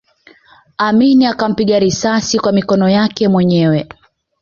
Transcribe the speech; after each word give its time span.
Amin 0.77 1.21
akampiga 1.27 1.77
risasi 1.79 2.39
kwa 2.39 2.51
mikono 2.51 2.89
yake 2.89 3.27
mwenyewe 3.27 3.89